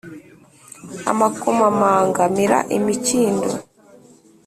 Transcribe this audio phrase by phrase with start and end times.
[1.11, 3.49] amakomamanga, mira, imikindo,